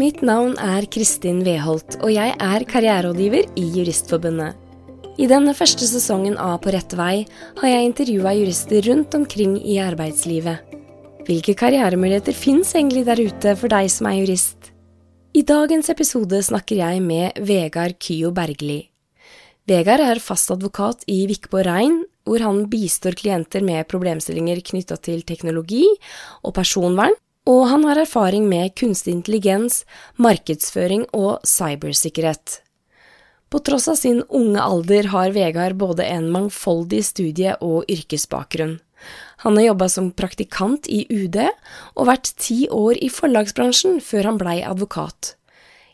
[0.00, 4.54] Mitt navn er Kristin Weholt, og jeg er karriererådgiver i Juristforbundet.
[5.20, 7.26] I denne første sesongen av På rett vei
[7.58, 10.72] har jeg intervjua jurister rundt omkring i arbeidslivet.
[11.28, 14.72] Hvilke karrieremuligheter fins egentlig der ute for deg som er jurist?
[15.36, 18.80] I dagens episode snakker jeg med Vegard Kyo Bergli.
[19.68, 25.26] Vegard er fast advokat i Vikborg Rein, hvor han bistår klienter med problemstillinger knytta til
[25.28, 25.84] teknologi
[26.40, 27.12] og personvern,
[27.48, 29.84] og han har erfaring med kunstig intelligens,
[30.16, 32.60] markedsføring og cybersikkerhet.
[33.50, 38.78] På tross av sin unge alder har Vegard både en mangfoldig studie- og yrkesbakgrunn.
[39.42, 44.38] Han har jobba som praktikant i UD og vært ti år i forlagsbransjen før han
[44.38, 45.34] blei advokat.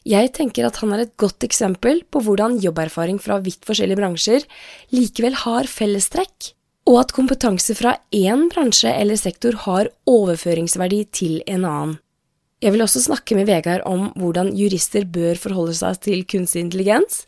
[0.07, 4.45] Jeg tenker at han er et godt eksempel på hvordan jobberfaring fra vidt forskjellige bransjer
[4.95, 6.53] likevel har fellestrekk,
[6.87, 11.97] og at kompetanse fra én bransje eller sektor har overføringsverdi til en annen.
[12.63, 17.25] Jeg vil også snakke med Vegard om hvordan jurister bør forholde seg til kunstig intelligens,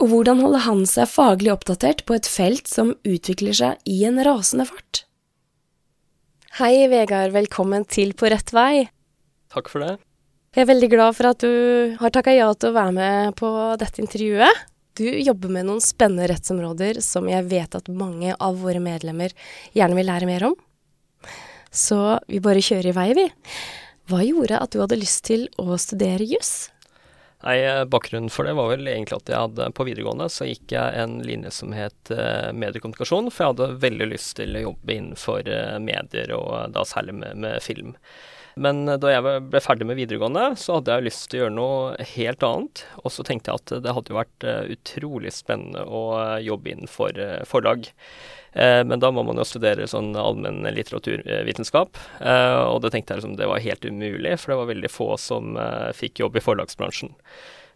[0.00, 4.20] og hvordan holder han seg faglig oppdatert på et felt som utvikler seg i en
[4.24, 5.02] rasende fart.
[6.60, 7.34] Hei, Vegard.
[7.34, 8.86] Velkommen til På rett vei.
[9.50, 9.96] Takk for det.
[10.54, 13.50] Jeg er veldig glad for at du har takka ja til å være med på
[13.78, 14.64] dette intervjuet.
[15.00, 19.32] Du jobber med noen spennende rettsområder som jeg vet at mange av våre medlemmer
[19.72, 20.56] gjerne vil lære mer om.
[21.72, 23.24] Så vi bare kjører i vei, vi.
[24.12, 26.68] Hva gjorde at du hadde lyst til å studere juss?
[27.46, 30.74] Nei, eh, Bakgrunnen for det var vel egentlig at jeg hadde på videregående så gikk
[30.76, 34.98] jeg en linje som het uh, mediekommunikasjon, for jeg hadde veldig lyst til å jobbe
[34.98, 37.94] innenfor uh, medier, og da særlig med, med, film.
[38.56, 42.08] Men da jeg ble ferdig med videregående, så hadde jeg lyst til å gjøre noe
[42.16, 42.84] helt annet.
[43.04, 46.02] Og så tenkte jeg at det hadde vært utrolig spennende å
[46.42, 47.90] jobbe innenfor forlag.
[48.52, 51.98] Eh, men da må man jo studere sånn allmenn litteraturvitenskap.
[52.18, 55.10] Eh, og det tenkte jeg liksom det var helt umulig, for det var veldig få
[55.20, 57.14] som eh, fikk jobb i forlagsbransjen.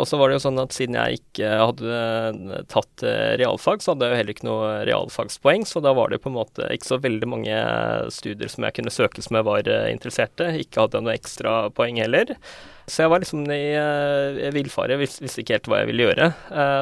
[0.00, 3.05] Og så var det jo sånn at siden jeg ikke hadde tatt
[3.41, 6.38] realfag, så hadde jeg jo heller ikke noe realfagspoeng, så da var det på en
[6.41, 7.59] måte ikke så veldig mange
[8.15, 10.65] studier som jeg kunne søke som jeg var interessert i.
[10.65, 12.34] Ikke hadde jeg noe ekstra poeng heller.
[12.91, 16.26] Så jeg var liksom i villfare, visste ikke helt hva jeg ville gjøre.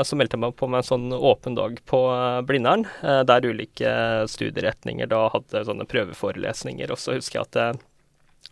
[0.08, 2.00] Så meldte jeg meg på med en sånn åpen dag på
[2.48, 3.92] Blindern, der ulike
[4.32, 6.90] studieretninger da hadde sånne prøveforelesninger.
[6.90, 7.82] Og så husker jeg at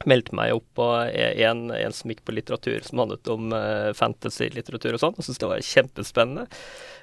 [0.08, 3.52] meldte meg opp på en, en som gikk på litteratur som handlet om
[3.98, 6.46] fantasy-litteratur og sånn, og syntes det var kjempespennende.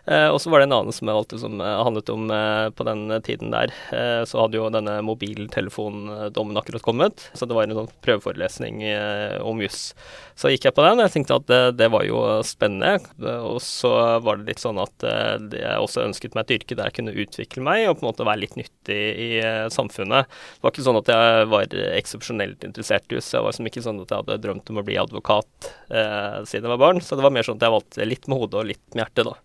[0.08, 2.68] Eh, og så var det en annen som jeg valgte som eh, handlet om eh,
[2.72, 3.74] på den tiden der.
[3.92, 9.36] Eh, så hadde jo denne mobiltelefondommen akkurat kommet, så det var en sånn prøveforelesning eh,
[9.44, 9.92] om juss.
[10.40, 13.02] Så gikk jeg på den, og jeg tenkte at det, det, var jo spennende.
[13.50, 13.92] Og så
[14.24, 17.18] var det litt sånn at eh, jeg også ønsket meg et yrke der jeg kunne
[17.26, 19.30] utvikle meg og på en måte være litt nyttig i
[19.74, 20.30] samfunnet.
[20.30, 23.34] Det var ikke sånn at jeg var eksepsjonelt interessert i juss.
[23.34, 26.72] Jeg var liksom ikke sånn at jeg hadde drømt om å bli advokat siden jeg
[26.72, 27.04] var barn.
[27.04, 29.28] Så det var mer sånn at jeg valgte litt med hodet og litt med hjertet,
[29.28, 29.36] da.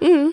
[0.00, 0.32] Mm.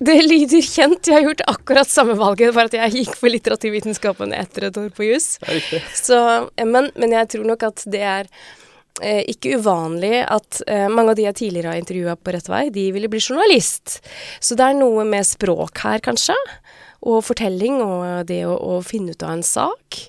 [0.00, 1.04] Det lyder kjent.
[1.04, 4.88] Jeg har gjort akkurat samme valget, bare at jeg gikk for litteraturvitenskapen etter et år
[4.96, 5.34] på juss.
[6.64, 8.30] Men, men, jeg tror nok at det er
[9.04, 12.64] eh, ikke uvanlig at eh, mange av de jeg tidligere har intervjua på Rett vei,
[12.72, 13.98] de ville bli journalist.
[14.40, 16.38] Så det er noe med språk her, kanskje.
[17.04, 20.00] Og fortelling, og det å, å finne ut av en sak.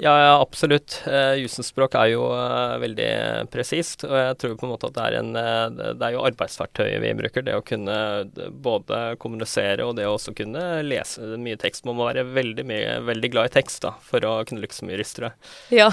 [0.00, 1.02] Ja, ja absolutt.
[1.06, 3.08] Uh, Jussens språk er jo uh, veldig
[3.52, 4.06] presist.
[4.08, 7.02] Og jeg tror på en måte at det er, en, uh, det er jo arbeidsverktøyet
[7.04, 7.44] vi bruker.
[7.44, 7.96] Det å kunne
[8.64, 11.84] både kommunisere og det å også kunne lese mye tekst.
[11.88, 14.92] Man må være veldig, mye, veldig glad i tekst da, for å kunne lykkes som
[14.92, 15.82] jurist, tror jeg.
[15.82, 15.90] Ja.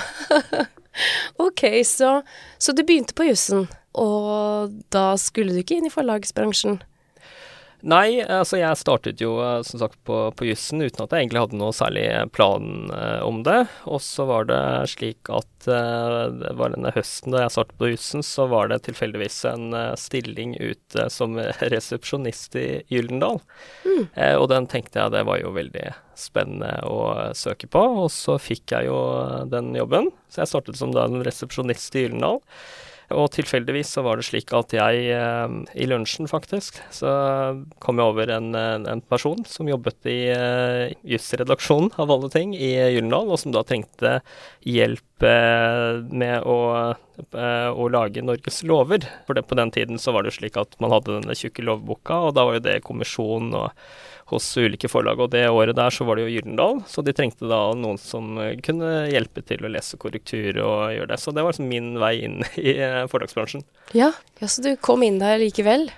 [1.48, 2.22] ok, så,
[2.58, 3.68] så du begynte på jussen,
[3.98, 6.80] og da skulle du ikke inn i forlagsbransjen?
[7.86, 11.44] Nei, altså jeg startet jo eh, som sagt på, på jussen uten at jeg egentlig
[11.44, 13.60] hadde noe særlig plan eh, om det.
[13.86, 17.92] Og så var det slik at eh, det var denne høsten da jeg startet på
[17.92, 21.38] jussen, så var det tilfeldigvis en eh, stilling ute som
[21.76, 23.44] resepsjonist i Gyldendal.
[23.86, 24.04] Mm.
[24.10, 25.86] Eh, og den tenkte jeg det var jo veldig
[26.18, 28.98] spennende å søke på, og så fikk jeg jo
[29.54, 30.10] den jobben.
[30.34, 32.42] Så jeg startet som da en resepsjonist i Gyldendal.
[33.16, 37.12] Og tilfeldigvis så var det slik at jeg, eh, i lunsjen faktisk, så
[37.84, 42.74] kom jeg over en, en person som jobbet i uh, jusredaksjonen, av alle ting, i
[42.76, 44.18] Gyllendal, og som da trengte
[44.68, 46.58] hjelp uh, med å,
[47.32, 49.08] å, lage Norges lover.
[49.24, 52.20] For det, på den tiden så var det slik at man hadde denne tjukke lovboka,
[52.28, 53.72] og da var jo det kommisjon og
[54.32, 55.22] hos ulike forlag.
[55.24, 58.36] Og det året der så var det jo Gyldendal, så de trengte da noen som
[58.66, 61.22] kunne hjelpe til å lese korrektur og gjøre det.
[61.24, 63.66] Så det var liksom min vei inn i eh, forlagsbransjen.
[63.98, 65.90] Ja, ja så du kom inn der likevel?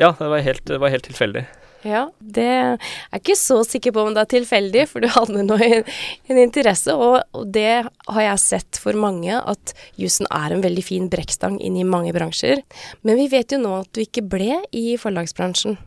[0.00, 1.46] Ja, det var helt, det var helt tilfeldig.
[1.82, 5.56] Ja, det er ikke så sikker på om det er tilfeldig, for du hadde nå
[5.58, 5.88] en,
[6.30, 6.94] en, interesse.
[6.94, 11.58] Og, og, det har jeg sett for mange, at jussen er en veldig fin brekkstang
[11.58, 12.62] inn i mange bransjer.
[13.02, 15.80] Men vi vet jo nå at du ikke ble i forlagsbransjen.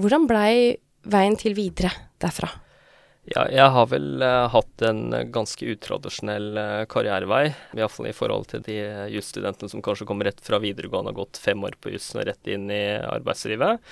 [0.00, 0.54] Hvordan blei
[1.02, 2.50] veien til videre derfra?
[3.30, 7.50] Ja, jeg har vel uh, hatt en ganske utradisjonell uh, karrierevei.
[7.76, 8.78] Iallfall i forhold til de
[9.12, 12.26] jusstudentene som kanskje kommer rett fra videregående og har gått fem år på jussen og
[12.30, 13.84] rett inn i arbeidslivet.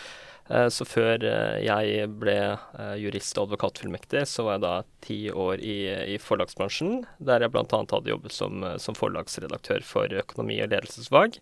[0.49, 4.75] Eh, så før eh, jeg ble eh, jurist og advokatfullmektig, så var jeg da
[5.05, 5.77] ti år i,
[6.15, 7.67] i forlagsbransjen, der jeg bl.a.
[7.69, 11.39] hadde jobbet som, som, forlagsredaktør for økonomi- og ledelsesfag.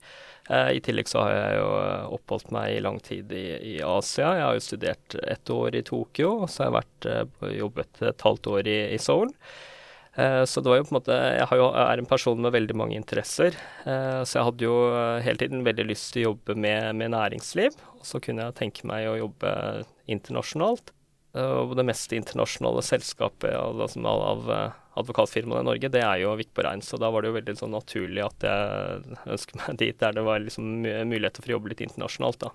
[0.46, 1.70] I tillegg så har jeg jo
[2.14, 4.28] oppholdt meg i lang tid i, i Asia.
[4.36, 7.08] Jeg har jo studert ett år i Tokyo, og så har jeg vært,
[7.56, 9.32] jobbet et halvt år i, i Seoul.
[10.16, 12.76] Eh, så det var jo på en måte Jeg jo, er en person med veldig
[12.78, 13.56] mange interesser.
[13.84, 14.76] Eh, så jeg hadde jo
[15.24, 17.76] hele tiden veldig lyst til å jobbe med, med næringsliv.
[17.98, 19.52] Og så kunne jeg tenke meg å jobbe
[20.08, 20.94] internasjonalt.
[21.36, 24.50] Eh, og det mest internasjonale selskapet av, av
[24.96, 26.84] advokatfirmaene i Norge, det er jo Vikborg Rein.
[26.84, 30.24] Så da var det jo veldig sånn naturlig at jeg ønsket meg dit der det
[30.24, 32.54] var liksom muligheter for å jobbe litt internasjonalt, da.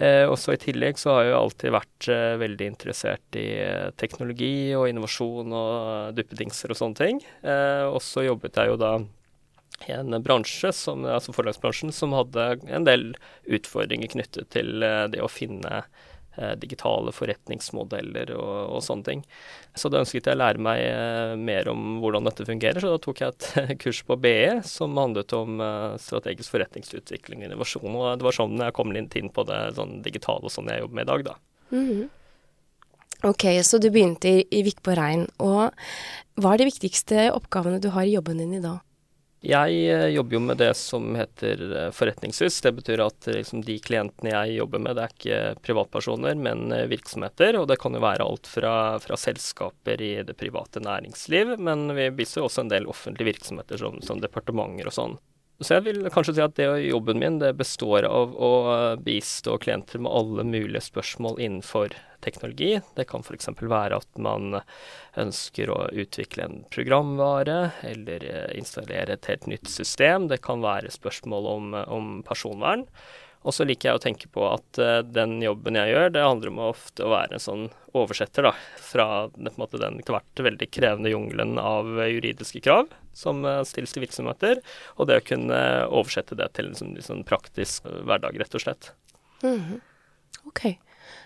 [0.00, 3.88] Eh, også I tillegg så har jeg jo alltid vært eh, veldig interessert i eh,
[4.00, 7.20] teknologi og innovasjon og duppedingser og sånne ting.
[7.44, 8.94] Eh, og så jobbet jeg jo da
[9.88, 13.10] i en bransje, som, altså forlagsbransjen, som hadde en del
[13.48, 16.09] utfordringer knyttet til eh, det å finne Eh,
[16.60, 19.24] digitale forretningsmodeller og, og, sånne ting.
[19.74, 23.00] Så da ønsket jeg å lære meg eh, mer om hvordan dette fungerer, så da
[23.02, 27.90] tok jeg et kurs på BE som handlet om eh, strategisk forretningsutvikling og innovasjon.
[27.90, 30.84] Og det var sånn jeg kom litt inn på det sånn digitale og sånn jeg
[30.84, 31.36] jobber med i dag, da.
[31.70, 32.08] Mm -hmm.
[33.22, 35.26] Ok, så du begynte i, i Vik på Rein.
[35.38, 35.74] Og
[36.40, 38.80] hva er de viktigste oppgavene du har i jobben din i dag?
[39.40, 42.58] Jeg eh, jobber jo med det som heter eh, forretningshus.
[42.60, 46.68] Det betyr at eh, liksom, de klientene jeg jobber med, det er ikke privatpersoner, men
[46.90, 47.56] virksomheter.
[47.56, 52.10] Og det kan jo være alt fra, fra selskaper i det private næringsliv, men vi
[52.20, 55.16] bistår også en del offentlige virksomheter som, som departementer og sånn.
[55.60, 58.52] Så jeg vil kanskje si at det jobben min det består av å
[59.04, 61.92] bistå klienter med alle mulige spørsmål innenfor
[62.24, 62.78] teknologi.
[62.96, 63.50] Det kan f.eks.
[63.60, 64.62] være at man
[65.20, 68.24] ønsker å utvikle en programvare eller
[68.56, 70.30] installere et helt nytt system.
[70.32, 72.86] Det kan være spørsmål om, om personvern.
[73.40, 76.50] Og så liker jeg å tenke på at uh, den jobben jeg gjør, det handler
[76.52, 77.62] om ofte å være en sånn
[77.96, 78.52] oversetter da,
[78.84, 79.06] fra
[79.56, 84.60] måte, den etter hvert veldig krevende jungelen av juridiske krav som uh, stilles til virksomheter,
[85.00, 88.64] og det å kunne oversette det til en sånn, sånn praktisk uh, hverdag, rett og
[88.66, 88.92] slett.
[89.40, 89.80] Mm -hmm.
[90.52, 90.76] Ok.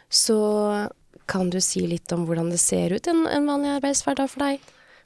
[0.08, 0.38] Så
[1.26, 4.60] kan du si litt om hvordan det ser ut en, en vanlig arbeidshverdag for deg?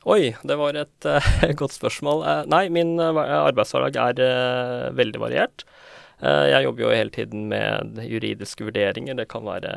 [0.04, 1.06] Oi, det var et
[1.60, 2.46] godt spørsmål.
[2.46, 5.64] nei, min arbeidshverdag er veldig variert.
[6.18, 9.14] Eh, jeg jobber jo hele tiden med juridiske vurderinger.
[9.20, 9.70] Det kan være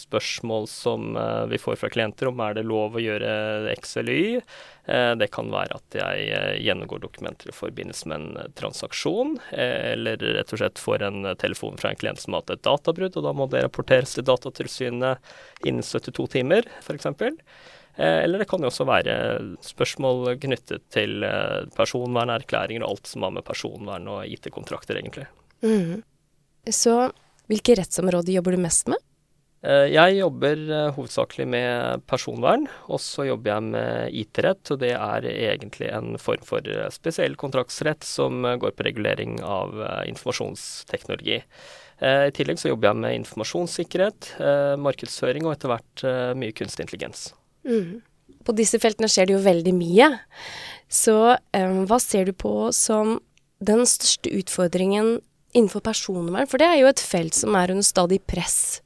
[0.00, 4.16] spørsmål som eh, vi får fra klienter om er det lov å gjøre X eller
[4.16, 4.38] Y.
[4.88, 10.54] Eh, det kan være at jeg gjennomgår dokumenter i forbindelse med en transaksjon, eller rett
[10.54, 13.34] og slett får en telefon fra en klient som har hatt et databrudd, og da
[13.36, 17.10] må det rapporteres til Datatilsynet innen 72 timer, f.eks.
[17.98, 19.14] Eller det kan jo også være
[19.66, 21.26] spørsmål knyttet til
[21.74, 25.26] personvernerklæringer og alt som har med personvern og IT-kontrakter, egentlig.
[25.64, 26.02] Mm.
[26.68, 26.94] Så
[27.48, 29.00] hvilke rettsområder jobber du mest med?
[29.66, 34.62] Eh, jeg jobber eh, hovedsakelig med personvern, og så jobber jeg med IT-rett.
[34.74, 39.74] Og det er egentlig en form for eh, spesiell kontraktsrett som går på regulering av
[40.06, 41.42] informasjonsteknologi.
[41.98, 44.28] I tillegg så jobber jeg med informasjonssikkerhet,
[44.78, 46.02] markedsføring og etter hvert
[46.38, 47.24] mye kunstig intelligens.
[47.66, 47.96] Mm.
[48.46, 50.06] På disse feltene skjer det jo veldig mye.
[50.86, 53.16] Så um, hva ser du på som
[53.58, 55.18] den største utfordringen
[55.58, 56.48] innenfor personvern?
[56.48, 58.78] For det er jo et felt som er under stadig press.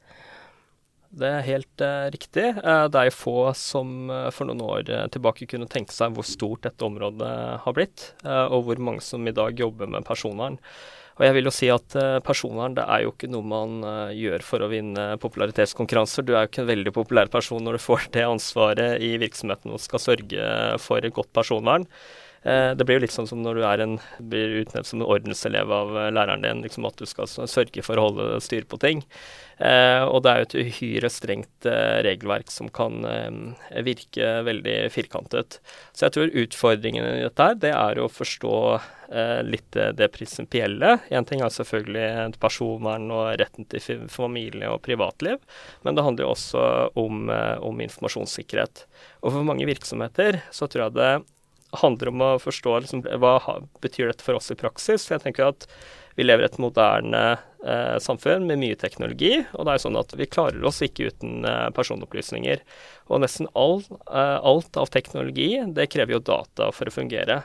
[1.12, 2.46] Det er helt uh, riktig.
[2.64, 6.24] Uh, det er jo få som uh, for noen år tilbake kunne tenke seg hvor
[6.24, 7.34] stort dette området
[7.66, 10.56] har blitt, og hvor mange som i dag jobber med personvern.
[11.18, 13.82] Og jeg vil jo si at personvern det er jo ikke noe man
[14.16, 16.24] gjør for å vinne popularitetskonkurranser.
[16.24, 19.74] Du er jo ikke en veldig populær person når du får det ansvaret i virksomheten
[19.76, 20.46] og skal sørge
[20.80, 21.84] for et godt personvern.
[22.42, 25.70] Eh, det blir jo litt sånn som når du en, blir utnevnt som en ordenselev
[25.72, 29.04] av eh, læreren din, liksom at du skal sørge for å holde styr på ting.
[29.62, 31.68] Eh, og det er jo et uhyre strengt
[32.02, 33.04] regelverk som kan
[33.86, 35.60] virke veldig firkantet.
[35.94, 38.56] Så jeg tror utfordringen i dette her, det er å forstå
[39.44, 40.94] litt det prinsipielle.
[41.12, 45.36] Én ting er selvfølgelig personvern og retten til familie og privatliv,
[45.84, 46.64] men det handler jo også
[46.98, 47.28] om,
[47.60, 48.86] om informasjonssikkerhet.
[49.20, 51.12] Og for mange virksomheter så tror jeg det
[51.80, 53.38] handler om å forstå liksom, hva
[53.84, 55.08] betyr dette for oss i praksis.
[55.10, 55.68] Jeg tenker at
[56.14, 57.20] vi lever i et moderne
[57.64, 61.08] eh, samfunn med mye teknologi, og det er jo sånn at vi klarer oss ikke
[61.08, 62.60] uten eh, personopplysninger.
[63.08, 63.80] Og nesten all,
[64.12, 67.40] eh, alt av teknologi, det krever jo data for å fungere.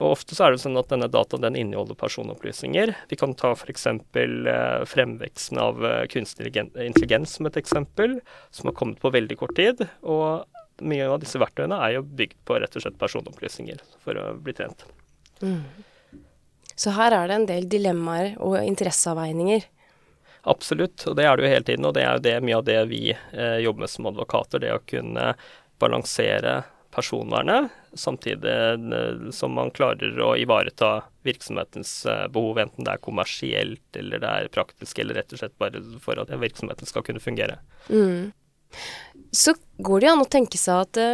[0.00, 2.94] Og ofte så er det sånn at denne dataen den inneholder personopplysninger.
[3.08, 3.88] Vi kan ta f.eks.
[3.88, 8.20] Eh, fremveksten av eh, kunstig intelligens som et eksempel,
[8.52, 9.86] som har kommet på veldig kort tid.
[10.04, 10.44] og
[10.80, 14.54] mye av disse verktøyene er jo bygd på rett og slett personopplysninger for å bli
[14.56, 14.84] trent.
[15.42, 15.62] Mm.
[16.80, 19.66] Så her er det en del dilemmaer og interesseavveininger.
[20.48, 21.88] Absolutt, og det er det jo hele tiden.
[21.88, 24.62] Og det er jo det, mye av det vi eh, jobber med som advokater.
[24.62, 25.34] Det å kunne
[25.80, 26.62] balansere
[26.94, 34.00] personvernet, samtidig eh, som man klarer å ivareta virksomhetens eh, behov, enten det er kommersielt
[34.00, 37.60] eller det er praktisk, eller rett og slett bare for at virksomheten skal kunne fungere.
[37.88, 38.32] Mm.
[39.30, 41.10] Så går det jo an å tenke seg at det,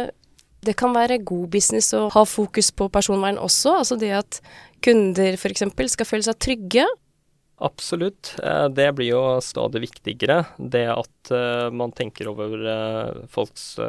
[0.65, 3.77] det kan være god business å ha fokus på personvern også.
[3.83, 4.39] Altså det at
[4.85, 5.67] kunder f.eks.
[5.93, 6.87] skal føle seg trygge.
[7.57, 8.35] Absolutt.
[8.43, 13.79] Eh, det blir jo stadig viktigere, det at eh, man tenker over eh, folks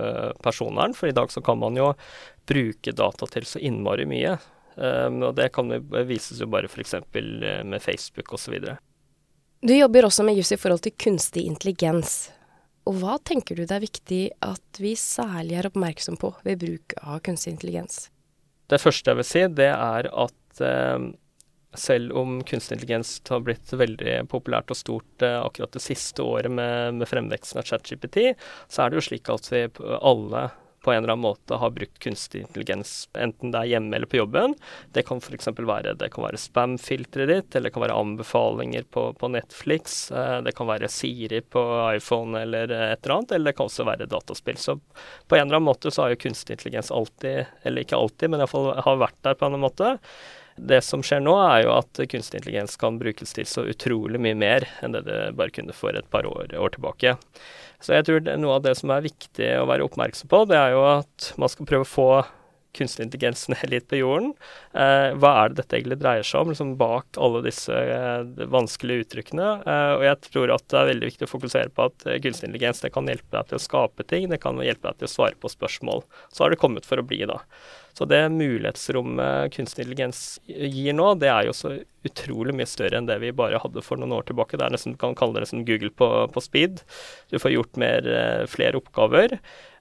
[0.45, 0.97] personvern.
[0.97, 1.93] For i dag så kan man jo
[2.49, 4.39] bruke data til så innmari mye.
[4.79, 5.73] Og det kan
[6.07, 6.95] vises jo bare f.eks.
[7.67, 8.55] med Facebook osv.
[9.59, 12.29] Du jobber også med juss i forhold til kunstig intelligens.
[12.89, 16.95] Og hva tenker du det er viktig at vi særlig er oppmerksom på ved bruk
[17.03, 18.07] av kunstig intelligens?
[18.69, 21.09] Det første jeg vil si, det er at eh,
[21.77, 26.53] selv om kunstig intelligens har blitt veldig populært og stort eh, akkurat det siste året
[26.53, 28.33] med, med fremveksten av ChatGPT,
[28.73, 29.67] så er det jo slik at vi
[29.99, 30.49] alle
[30.85, 34.21] på en eller annen måte har brukt kunstig intelligens, enten det er hjemme eller på
[34.21, 34.55] jobben.
[34.95, 35.51] Det kan f.eks.
[35.59, 39.99] være være spam-filteret ditt, eller det kan være anbefalinger på, på Netflix.
[40.11, 41.63] Eh, det kan være Siri på
[41.97, 44.59] iPhone eller et eller annet, eller det kan også være dataspill.
[44.61, 48.31] Så på en eller annen måte så har jo kunstig intelligens alltid, eller ikke alltid,
[48.31, 49.97] men iallfall har vært der på en eller annen måte.
[50.59, 54.39] Det som skjer nå, er jo at kunstig intelligens kan brukes til så utrolig mye
[54.39, 57.15] mer enn det det bare kunne for et par år, år tilbake.
[57.79, 60.59] Så jeg tror det, noe av det som er viktig å være oppmerksom på, det
[60.59, 62.09] er jo at man skal prøve å få
[62.77, 64.33] kunstig intelligens ned litt på jorden.
[64.73, 69.07] Eh, hva er det dette egentlig dreier seg om, liksom bak alle disse eh, vanskelige
[69.07, 69.49] uttrykkene?
[69.65, 72.51] Eh, og jeg tror at det er veldig viktig å fokusere på at eh, kunstig
[72.51, 75.15] intelligens det kan hjelpe deg til å skape ting, det kan hjelpe deg til å
[75.17, 76.05] svare på spørsmål.
[76.33, 77.43] Så har det kommet for å bli, da.
[77.99, 81.73] Så det mulighetsrommet kunstig intelligens gir nå, det er jo så
[82.07, 84.55] utrolig mye større enn det vi bare hadde for noen år tilbake.
[84.55, 86.85] Det er nesten, kan kalle det nesten Google på, på speed.
[87.33, 89.35] Du får gjort mer, eh, flere oppgaver.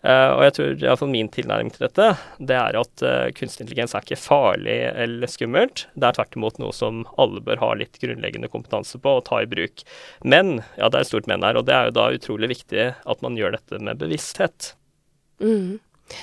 [0.06, 3.96] Uh, og jeg tror iallfall min tilnærming til dette, det er at uh, kunstig intelligens
[3.98, 5.88] er ikke farlig eller skummelt.
[5.98, 9.42] Det er tvert imot noe som alle bør ha litt grunnleggende kompetanse på og ta
[9.42, 9.82] i bruk.
[10.22, 12.86] Men, ja det er et stort men her, og det er jo da utrolig viktig
[12.94, 14.74] at man gjør dette med bevissthet.
[15.42, 15.80] Mm.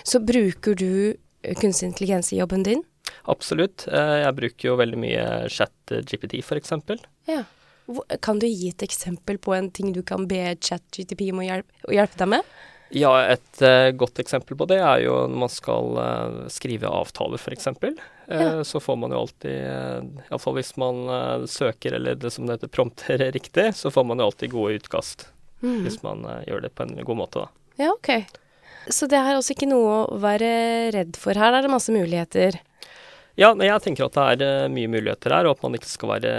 [0.06, 1.16] Så bruker du
[1.60, 2.84] kunstig intelligens i jobben din?
[3.28, 3.84] Absolutt.
[3.90, 6.72] Jeg bruker jo veldig mye chat-GPT, f.eks.
[7.28, 7.42] Ja.
[8.24, 11.82] Kan du gi et eksempel på en ting du kan be chat-GTP om å hjelpe,
[11.84, 12.54] å hjelpe deg med?
[12.92, 17.40] Ja, et uh, godt eksempel på det er jo når man skal uh, skrive avtaler,
[17.40, 17.70] f.eks.
[17.72, 17.88] Uh,
[18.28, 18.50] ja.
[18.66, 21.02] Så får man jo alltid, uh, iallfall hvis man
[21.50, 25.28] søker, eller det som det heter prompter riktig, så får man jo alltid gode utkast.
[25.64, 25.80] Mm.
[25.86, 27.64] Hvis man gjør det på en god måte, da.
[27.80, 28.10] Ja, OK.
[28.92, 30.48] Så det er også ikke noe å være
[30.92, 31.36] redd for.
[31.40, 32.60] Her er det masse muligheter.
[33.34, 36.10] Ja, jeg tenker at det er uh, mye muligheter her, og at man ikke skal
[36.12, 36.34] være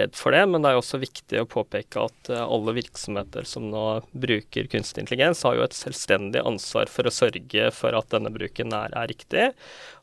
[0.00, 0.46] redd for det.
[0.48, 3.82] Men det er jo også viktig å påpeke at uh, alle virksomheter som nå
[4.16, 8.72] bruker kunstig intelligens, har jo et selvstendig ansvar for å sørge for at denne bruken
[8.72, 9.50] er, er riktig.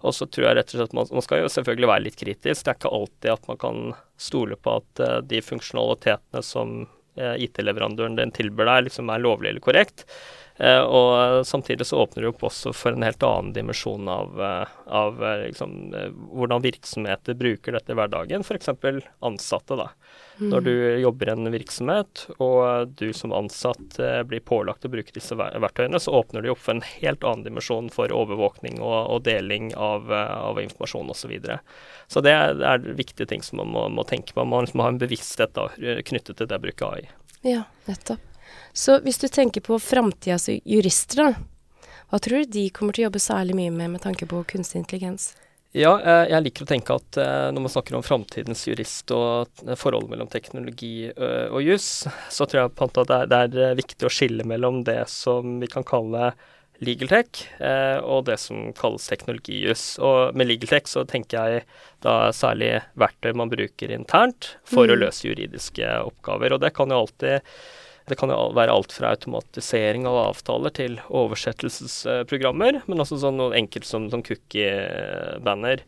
[0.05, 2.61] Og så tror jeg rett og slett man, man skal jo selvfølgelig være litt kritisk.
[2.61, 3.83] Det er ikke alltid at man kan
[4.21, 6.77] stole på at de funksjonalitetene som
[7.15, 10.03] IT-leverandøren den tilbyr deg, liksom er lovlig eller korrekt.
[10.57, 14.75] Eh, og samtidig så åpner det opp også for en helt annen dimensjon av, eh,
[14.87, 15.73] av eh, liksom,
[16.31, 18.69] hvordan virksomheter bruker dette i hverdagen, f.eks.
[19.19, 19.75] ansatte.
[19.75, 19.89] da.
[20.39, 20.49] Mm.
[20.53, 20.71] Når du
[21.01, 26.15] jobber i en virksomhet, og du som ansatt blir pålagt å bruke disse verktøyene, så
[26.21, 30.61] åpner de opp for en helt annen dimensjon for overvåkning og, og deling av, av
[30.63, 31.25] informasjon osv.
[31.25, 31.55] Så, videre.
[32.05, 34.45] så det er, det er, viktige ting som man må, må tenke på.
[34.45, 35.71] Man må ha en bevissthet da,
[36.05, 37.07] knyttet til det å bruke AI.
[37.41, 38.34] Ja, nettopp.
[38.73, 43.09] Så hvis du tenker på framtidas jurister, da, hva tror du de kommer til å
[43.09, 45.33] jobbe særlig mye med med tanke på kunstig intelligens?
[45.75, 49.63] Ja, eh, jeg liker å tenke at eh, når man snakker om framtidens jurist og
[49.75, 54.45] forholdet mellom teknologi og juss, så tror jeg på at det er viktig å skille
[54.47, 56.31] mellom det som vi kan kalle
[56.83, 57.45] legal tech
[58.03, 59.83] og det som kalles teknologijuss.
[60.03, 61.65] Og med legal tech så tenker jeg
[62.03, 64.91] da særlig verktøy man bruker internt for mm.
[64.91, 66.55] å løse juridiske oppgaver.
[66.55, 67.55] Og det kan jo alltid
[68.05, 73.87] Det kan være alt fra automatisering av avtaler til oversettelsesprogrammer, men også sånn noe enkelt
[73.89, 75.81] som, som cookie-banner.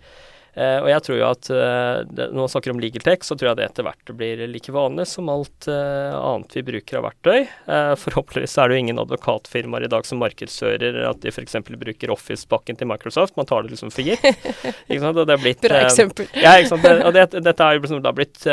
[0.58, 3.52] Uh, og jeg tror jo at uh, Når man snakker om legal tech, så tror
[3.52, 7.46] jeg det etter hvert blir like vanlig som alt uh, annet vi bruker av verktøy.
[8.04, 11.60] forhåpentligvis er det jo ingen advokatfirmaer i dag som markedsfører at de f.eks.
[11.68, 13.36] bruker Office-pakken til Microsoft.
[13.38, 14.24] Man tar det liksom for gitt.
[14.90, 15.20] ikke sant?
[15.20, 16.30] Og det er blitt, Bra eksempel.
[16.34, 16.88] ja, ikke sant?
[16.88, 18.48] Det, og det, dette er jo liksom da blitt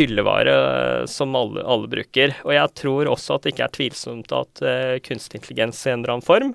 [0.00, 0.54] hyllevare
[1.10, 2.36] som alle, alle, bruker.
[2.46, 4.64] Og jeg tror også at det ikke er tvilsomt at
[5.04, 6.54] kunstig intelligens i en eller annen form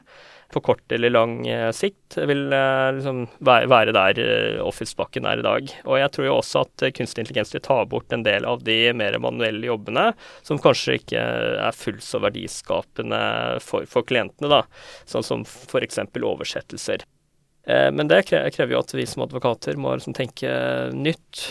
[0.55, 5.43] på kort eller lang eh, sikt vil eh, liksom være der eh, Office-bakken er i
[5.45, 5.71] dag.
[5.83, 8.77] Og jeg tror jo også at kunstig intelligens vil ta bort en del av de
[8.95, 10.05] mer manuelle jobbene
[10.47, 11.25] som kanskje ikke
[11.67, 13.19] er fullt så verdiskapende
[13.63, 14.61] for, for klientene, da.
[15.03, 15.99] Sånn som f.eks.
[16.15, 17.03] oversettelser.
[17.65, 20.51] Men det krever jo at vi som advokater må liksom tenke
[20.93, 21.41] nytt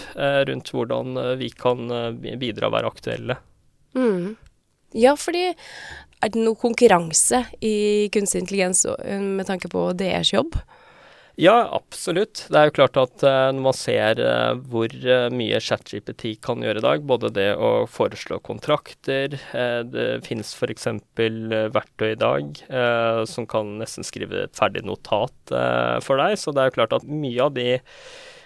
[0.47, 1.91] rundt hvordan vi kan
[2.23, 3.37] bidra og være aktuelle.
[3.99, 4.37] Mm.
[4.95, 5.49] Ja, fordi
[6.25, 10.57] er det noe konkurranse i kunstig intelligens eh, med tanke på deres jobb?
[11.35, 12.45] Ja, absolutt.
[12.47, 16.62] Det er jo klart at uh, når man ser uh, hvor uh, mye ChatGPT kan
[16.62, 19.35] gjøre i dag, både det å foreslå kontrakter
[19.90, 20.87] Det finnes f.eks.
[21.75, 22.61] verktøy i dag
[23.26, 25.52] som kan nesten skrive et ferdig notat
[26.04, 26.38] for deg.
[26.38, 27.66] Så det er jo klart at mye av de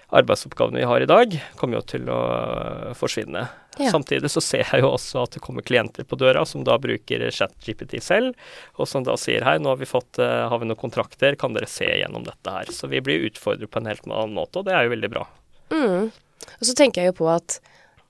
[0.09, 2.19] arbeidsoppgavene vi har i dag, kommer jo til å
[2.97, 3.45] forsvinne.
[3.79, 3.91] Ja.
[3.93, 7.29] Samtidig så ser jeg jo også at det kommer klienter på døra som da bruker
[7.31, 8.39] ChatGPT selv,
[8.81, 11.55] og som da sier hei, nå har vi fått, uh, har vi noen kontrakter, kan
[11.55, 12.73] dere se gjennom dette her.
[12.75, 15.27] Så vi blir utfordret på en helt annen måte, og det er jo veldig bra.
[15.75, 16.09] Mm.
[16.49, 17.61] Og så tenker jeg jo på at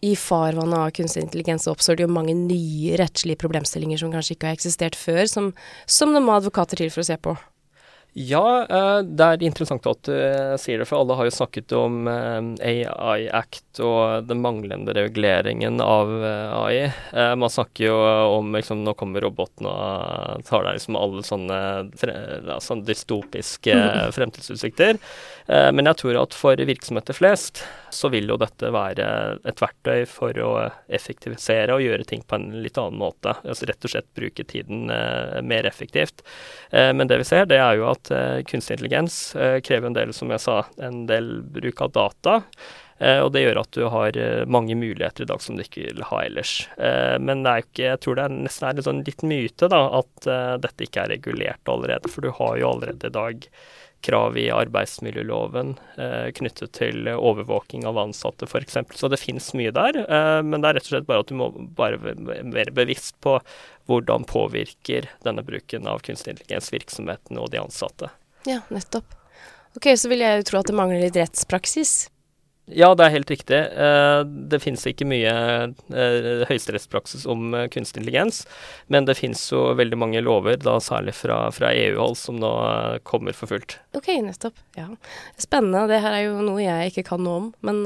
[0.06, 4.52] i farvannet av kunstig intelligens oppstår det jo mange nye rettslige problemstillinger som kanskje ikke
[4.52, 5.50] har eksistert før, som,
[5.90, 7.34] som det må advokater til for å se på.
[8.12, 11.74] Ja, eh, det er interessant at du eh, sier det, for alle har jo snakket
[11.76, 16.88] om eh, AI Act og den manglende reguleringen av AI.
[17.38, 17.96] Man snakker jo
[18.34, 21.58] om liksom, nå kommer roboten og tar deg liksom alle sånne,
[22.64, 23.76] sånne dystopiske
[24.16, 24.98] fremtidsutsikter.
[25.46, 27.62] Men jeg tror at for virksomheter flest
[27.94, 29.06] så vil jo dette være
[29.48, 30.50] et verktøy for å
[30.92, 33.36] effektivisere og gjøre ting på en litt annen måte.
[33.46, 36.26] Altså rett og slett bruke tiden mer effektivt.
[36.72, 40.12] Men det vi ser, det er jo at uh, kunstig intelligens uh, krever en del,
[40.16, 42.38] som jeg sa, en del bruk av data.
[42.98, 46.06] Uh, og det gjør at du har mange muligheter i dag som du ikke vil
[46.10, 46.54] ha ellers.
[47.22, 49.80] men det er ikke, jeg tror det er nesten er en sånn litt myte da,
[50.00, 50.28] at
[50.62, 52.10] dette ikke er regulert allerede.
[52.10, 53.46] For du har jo allerede i dag
[54.00, 58.78] krav i arbeidsmiljøloven eh, knyttet til overvåking av ansatte f.eks.
[58.94, 61.38] Så det finnes mye der, eh, men det er rett og slett bare at du
[61.38, 63.38] må være bevisst på
[63.90, 68.12] hvordan påvirker denne bruken av kunstig intelligens virksomheten og de ansatte.
[68.46, 69.16] Ja, nettopp.
[69.76, 72.08] Ok, Så vil jeg jo tro at det mangler litt rettspraksis.
[72.74, 73.58] Ja, det er helt riktig.
[73.58, 78.42] Eh, det finnes ikke mye eh, høyesterettspraksis om eh, kunstig intelligens,
[78.92, 82.50] men det finnes jo veldig mange lover, da særlig fra, fra EU-hold, som nå
[83.08, 83.78] kommer for fullt.
[83.96, 84.56] Ok, nettopp.
[84.76, 84.86] Ja.
[85.40, 85.86] Spennende.
[85.90, 87.46] Det her er jo noe jeg ikke kan noe om.
[87.64, 87.80] Men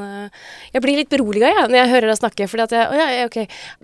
[0.75, 3.27] jeg blir litt beroliga ja, når jeg hører deg snakke, for at jeg, å, ja,
[3.29, 3.39] ok,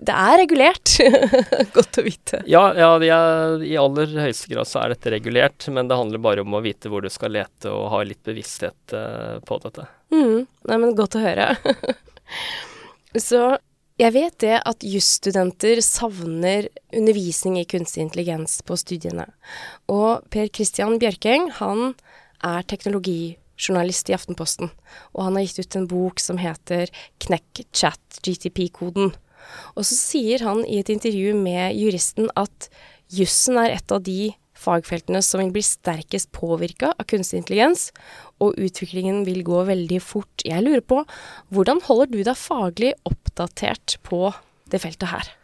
[0.09, 0.95] det er regulert.
[1.77, 2.43] Godt å vite.
[2.49, 6.45] Ja, ja er, i aller høyeste grad så er dette regulert, men det handler bare
[6.45, 8.97] om å vite hvor du skal lete og ha litt bevissthet
[9.47, 9.87] på dette.
[10.13, 10.45] Mm.
[10.69, 11.51] Nei, men godt å høre.
[13.29, 13.41] Så
[13.99, 19.25] jeg vet det at jusstudenter savner undervisning i kunstig intelligens på studiene.
[19.91, 21.97] Og Per Christian Bjørkeng, han
[22.45, 24.71] er teknologijournalist i Aftenposten.
[25.11, 26.87] Og han har gitt ut en bok som heter
[27.25, 29.11] Knekk chat GTP-koden.
[29.75, 32.69] Og så sier han i et intervju med juristen at
[33.11, 37.89] jussen er et av de fagfeltene som vil bli sterkest påvirka av kunstig intelligens,
[38.43, 40.45] og utviklingen vil gå veldig fort.
[40.45, 41.03] Jeg lurer på,
[41.53, 44.29] hvordan holder du deg faglig oppdatert på
[44.69, 45.35] det feltet her?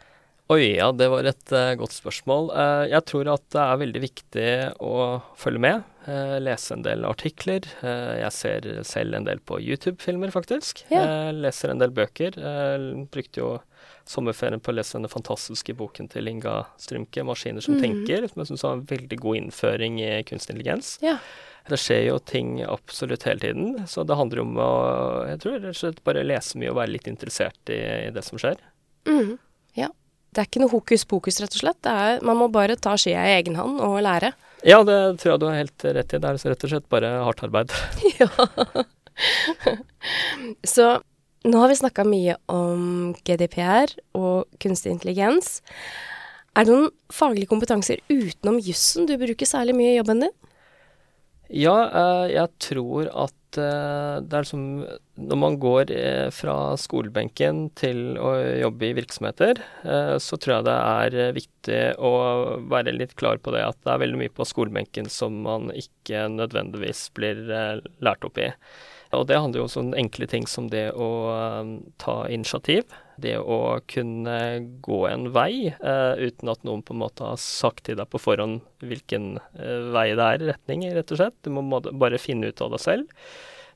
[0.46, 2.52] Oi, ja, det var et uh, godt spørsmål.
[2.54, 4.98] Uh, jeg tror at det er veldig viktig å
[5.34, 5.88] følge med.
[6.06, 7.66] Uh, lese en del artikler.
[7.82, 10.84] jeg ser selv en del på YouTube-filmer, faktisk.
[10.92, 11.32] Ja.
[11.34, 12.38] leser en del bøker.
[13.10, 13.50] brukte jo
[14.06, 17.82] sommerferien på å lese denne fantastiske boken til Inga Strymke, 'Maskiner som mm.
[17.82, 20.96] tenker', som jeg syns var en veldig god innføring i kunstig intelligens.
[21.04, 21.18] Ja.
[21.66, 24.70] Det skjer jo ting absolutt hele tiden, så det handler om å
[25.26, 28.22] jeg tror rett og slett bare lese mye og være litt interessert i, i det
[28.22, 28.60] som skjer.
[29.10, 29.34] Mm.
[29.74, 29.90] Ja.
[30.30, 31.88] Det er ikke noe hokus pokus, rett og slett.
[31.90, 34.34] Er, man må bare ta skia i egen hånd og lære.
[34.66, 36.20] Ja, det tror jeg du har helt rett i.
[36.22, 37.74] Det er rett og slett bare hardt arbeid.
[38.20, 38.28] ja.
[40.76, 40.88] så
[41.46, 45.60] nå har vi snakka mye om GDPR og kunstig intelligens.
[46.56, 50.36] Er det noen faglige kompetanser utenom jussen du bruker særlig mye i jobben din?
[51.52, 54.64] Ja, uh, jeg tror at uh, det er liksom
[55.28, 55.92] Når man går
[56.34, 58.32] fra skolebenken til å
[58.64, 59.62] jobbe i virksomheter,
[60.20, 62.10] så tror jeg det er viktig å
[62.68, 66.26] være litt klar på det at det er veldig mye på skolebenken som man ikke
[66.34, 67.40] nødvendigvis blir
[68.04, 68.50] lært opp i.
[69.16, 71.08] Og det handler jo om enkle ting som det å
[71.62, 72.84] um, ta initiativ.
[73.20, 74.38] Det å kunne
[74.84, 78.20] gå en vei uh, uten at noen på en måte har sagt til deg på
[78.20, 81.38] forhånd hvilken uh, vei det er i retning, rett og slett.
[81.46, 83.08] Du må bare finne ut av det selv.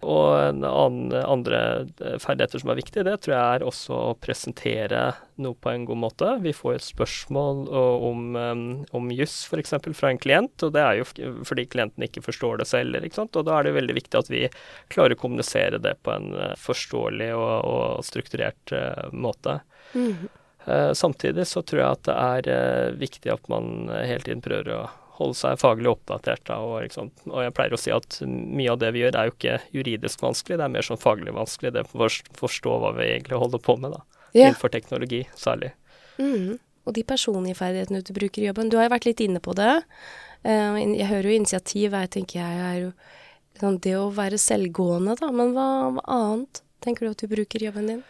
[0.00, 1.58] Og en annen, andre
[2.00, 5.02] eh, ferdigheter som er viktig, det tror jeg er også å presentere
[5.40, 6.30] noe på en god måte.
[6.40, 8.62] Vi får et spørsmål om, um,
[8.96, 9.74] om juss f.eks.
[9.96, 11.08] fra en klient, og det er jo
[11.48, 12.96] fordi klienten ikke forstår det selv.
[12.96, 14.46] Og da er det veldig viktig at vi
[14.92, 18.72] klarer å kommunisere det på en eh, forståelig og, og strukturert
[19.12, 19.60] måte.
[19.92, 20.28] Mm.
[20.94, 22.16] Samtidig så tror jeg at det
[22.54, 24.82] er viktig at man hele tiden prøver å
[25.20, 26.42] holde seg faglig oppdatert.
[26.48, 29.28] Da, og, liksom, og, jeg pleier å si at mye av det vi gjør er
[29.28, 31.74] jo ikke juridisk vanskelig, det er mer sånn faglig vanskelig.
[31.76, 32.08] Det å
[32.40, 34.24] forstå hva vi egentlig holder på med, da.
[34.32, 34.48] Ja.
[34.48, 35.72] Innenfor teknologi særlig.
[36.20, 36.58] Mm.
[36.88, 38.70] Og de personlige ferdighetene du bruker i jobben.
[38.70, 39.72] Du har jo vært litt inne på det.
[40.42, 42.92] Eh, jeg hører jo initiativ jeg tenker jeg er jo
[43.60, 45.28] sånn det å være selvgående, da.
[45.34, 48.02] Men hva, hva annet tenker du at du bruker i jobben din?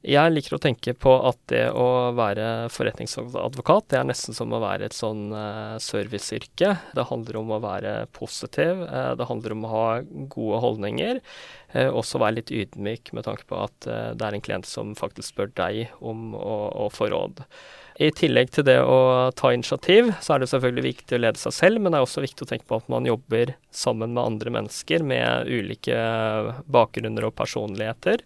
[0.00, 4.60] Jeg liker å tenke på at det å være forretningsadvokat, det er nesten som å
[4.62, 6.70] være et sånn uh, serviceyrke.
[6.96, 9.84] Det handler om å være positiv, uh, det handler om å ha
[10.32, 11.20] gode holdninger.
[11.74, 15.34] Uh, også være litt ydmyk med tanke på at det er en klient som faktisk
[15.34, 17.44] spør deg om å, å få råd.
[18.00, 21.52] I tillegg til det å ta initiativ, så er det selvfølgelig viktig å lede seg
[21.52, 24.52] selv, men det er også viktig å tenke på at man jobber sammen med andre
[24.54, 25.98] mennesker med ulike
[26.64, 28.22] bakgrunner og personligheter.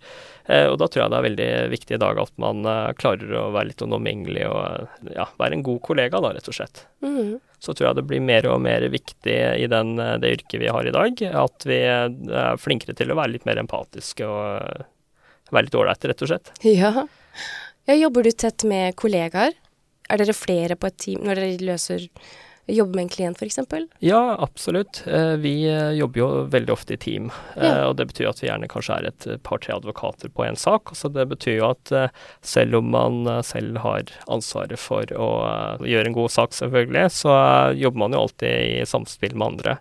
[0.47, 3.35] Eh, og da tror jeg det er veldig viktig i dag at man eh, klarer
[3.41, 6.85] å være litt omgjengelig og ja, være en god kollega, da, rett og slett.
[7.03, 7.35] Mm.
[7.59, 10.71] Så tror jeg det blir mer og mer viktig i den, eh, det yrket vi
[10.71, 15.67] har i dag, at vi er flinkere til å være litt mer empatiske og være
[15.67, 16.55] litt ålreite, rett og slett.
[16.63, 16.95] Ja.
[17.91, 18.01] ja.
[18.07, 19.64] Jobber du tett med kollegaer?
[20.13, 22.09] Er dere flere på et team når dere løser
[22.67, 23.59] Jobbe med en klient, f.eks.?
[23.99, 25.03] Ja, absolutt.
[25.07, 27.27] Eh, vi eh, jobber jo veldig ofte i team.
[27.57, 27.83] Eh, ja.
[27.91, 30.95] Og det betyr at vi gjerne kanskje er et par-tre advokater på én sak.
[30.97, 31.93] Så det betyr jo at
[32.41, 35.31] selv om man selv har ansvaret for å
[35.85, 37.37] gjøre en god sak, selvfølgelig, så
[37.77, 39.77] jobber man jo alltid i samspill med andre.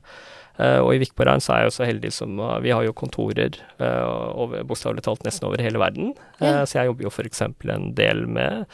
[0.83, 5.01] Og i Vikborgheim så er jeg jo så heldig som Vi har jo kontorer bokstavelig
[5.07, 6.11] talt nesten over hele verden.
[6.43, 6.59] Ja.
[6.67, 7.41] Så jeg jobber jo f.eks.
[7.47, 8.67] en del med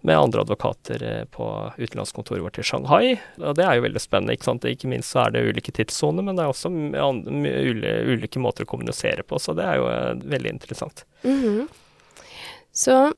[0.00, 1.46] med andre advokater eh, på
[1.78, 3.16] utenlandskontoret vårt i Shanghai.
[3.40, 4.36] Og det er jo veldig spennende.
[4.36, 4.66] Ikke sant?
[4.68, 9.26] Ikke minst så er det ulike tidssoner, men det er også ulike måter å kommunisere
[9.26, 11.04] på, så det er jo eh, veldig interessant.
[11.24, 11.68] Mm -hmm.
[12.72, 13.12] Så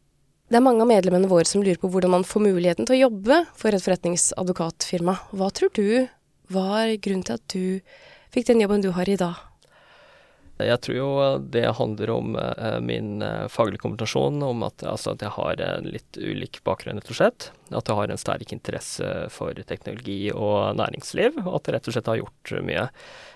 [0.48, 3.02] det er mange av medlemmene våre som lurer på hvordan man får muligheten til å
[3.08, 5.16] jobbe for et forretningsadvokatfirma.
[5.32, 6.08] Hva tror du
[6.48, 7.80] var grunnen til at du
[8.32, 9.47] fikk den jobben du har i dag?
[10.58, 11.10] Jeg tror jo
[11.54, 15.86] det handler om uh, min uh, faglige kombinasjon, om at, altså, at, jeg har en
[15.86, 17.48] litt ulik bakgrunn, rett og slett.
[17.70, 21.96] At jeg har en sterk interesse for teknologi og næringsliv, og at jeg rett og
[21.96, 22.88] slett har gjort mye.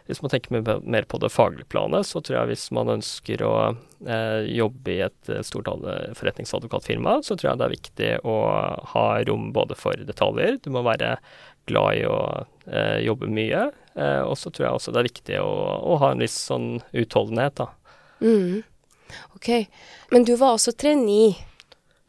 [0.09, 3.55] Hvis man tenker mer på det faglige planet, så tror jeg hvis man ønsker å
[3.71, 5.71] uh, jobbe i et stort
[6.19, 8.37] forretningsadvokatfirma, så tror jeg det er viktig å
[8.97, 10.59] ha rom både for detaljer.
[10.65, 11.15] Du må være
[11.71, 12.19] glad i å
[13.03, 13.71] jobbe mye.
[13.95, 15.51] Eh, og så tror jeg også det er viktig å,
[15.93, 17.69] å ha en viss sånn utholdenhet, da.
[18.23, 18.63] Mm.
[19.37, 19.51] Ok.
[20.15, 21.35] Men du var også trainee.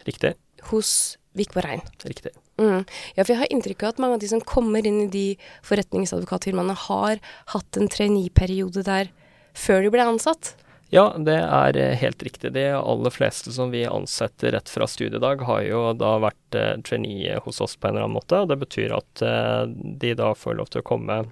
[0.08, 0.36] Riktig.
[0.70, 1.84] Hos Vikvarein.
[2.06, 2.32] Riktig.
[2.62, 2.84] Mm.
[3.18, 5.26] Ja, for jeg har inntrykk av at mange av de som kommer inn i de
[5.66, 7.22] forretningsadvokatfirmaene, har
[7.56, 9.10] hatt en trainee-periode der
[9.58, 10.54] før de ble ansatt.
[10.94, 12.52] Ja, det er eh, helt riktig.
[12.54, 17.40] De aller fleste som vi ansetter rett fra studiedag, har jo da vært eh, trainee
[17.42, 18.44] hos oss på en eller annen måte.
[18.44, 21.24] og Det betyr at eh, de da får lov til å komme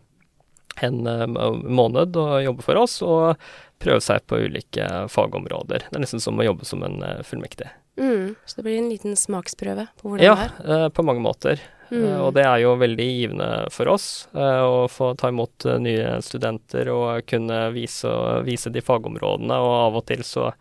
[0.82, 3.42] en uh, måned og jobbe for oss, og
[3.84, 5.84] prøve seg på ulike fagområder.
[5.90, 7.68] Det er nesten som å jobbe som en uh, fullmektig.
[8.00, 10.86] Mm, så det blir en liten smaksprøve på hvordan ja, det er?
[10.88, 11.62] Ja, på mange måter.
[11.92, 12.22] Mm.
[12.24, 17.26] og det er jo veldig givende for oss å få ta imot nye studenter og
[17.28, 18.12] kunne vise,
[18.48, 19.58] vise, de fagområdene.
[19.60, 20.54] Og av og til så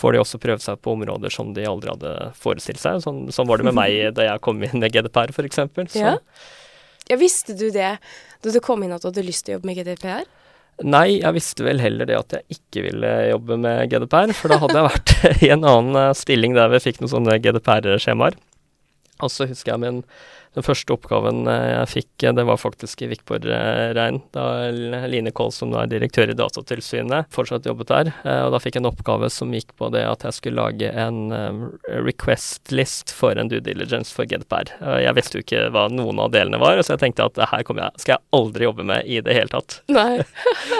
[0.00, 3.02] får de også prøve seg på områder som de aldri hadde forestilt seg.
[3.04, 5.60] Sånn, sånn var det med meg da jeg kom inn med GDPR, f.eks.
[6.00, 6.16] Ja.
[7.08, 7.94] Ja, visste du det
[8.42, 10.26] da du kom inn at du hadde lyst til å jobbe med GDPR?
[10.86, 14.60] Nei, jeg visste vel heller det at jeg ikke ville jobbe med GDPR, for da
[14.62, 15.14] hadde jeg vært
[15.48, 18.38] i en annen eh, stilling der vi fikk noen sånne GDPR-skjemaer.
[19.18, 20.04] Og så husker jeg min
[20.56, 24.20] Den første oppgaven eh, jeg fikk, eh, det var faktisk i Vikborg-regn.
[24.34, 24.46] Da
[25.10, 28.12] Line Kohl, som er direktør i Datatilsynet, fortsatt jobbet der.
[28.24, 30.88] Eh, og da fikk jeg en oppgave som gikk på det at jeg skulle lage
[30.88, 31.18] en
[32.06, 34.72] request list for en due diligence for GDPR.
[35.02, 37.66] Jeg visste jo ikke hva noen av delene var, så jeg tenkte at det her
[37.66, 39.80] skal jeg aldri jobbe med i det hele tatt.
[39.92, 40.22] Nei.